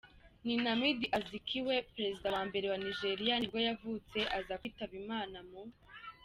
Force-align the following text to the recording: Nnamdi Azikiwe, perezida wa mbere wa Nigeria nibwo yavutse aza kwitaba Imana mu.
Nnamdi 0.45 1.05
Azikiwe, 1.17 1.73
perezida 1.93 2.27
wa 2.35 2.41
mbere 2.49 2.65
wa 2.71 2.77
Nigeria 2.85 3.35
nibwo 3.37 3.59
yavutse 3.67 4.17
aza 4.37 4.53
kwitaba 4.61 4.93
Imana 5.03 5.37
mu. 5.49 5.61